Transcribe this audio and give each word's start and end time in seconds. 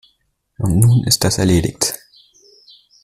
Und 0.57 0.79
nun 0.79 1.03
ist 1.03 1.23
das 1.23 1.37
erledigt! 1.37 1.93